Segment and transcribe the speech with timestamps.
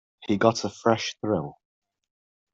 [0.23, 1.59] Here he got a fresh thrill.